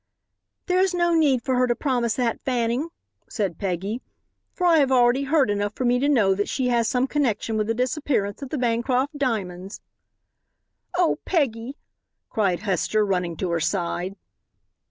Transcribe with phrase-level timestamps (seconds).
[0.65, 2.89] "There's no need for her to promise that, Fanning,"
[3.29, 4.01] said Peggy,
[4.51, 7.55] "for I have already heard enough for me to know that she has some connection
[7.55, 9.79] with the disappearance of the Bancroft diamonds."
[10.97, 11.77] "Oh, Peggy!"
[12.31, 14.15] cried Hester, running to her side.